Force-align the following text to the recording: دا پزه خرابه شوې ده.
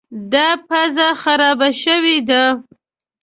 دا 0.33 0.47
پزه 0.67 1.07
خرابه 1.21 1.69
شوې 1.81 2.17
ده. 2.29 2.43